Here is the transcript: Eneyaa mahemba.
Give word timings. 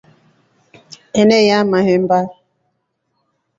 Eneyaa 1.19 1.63
mahemba. 1.71 2.17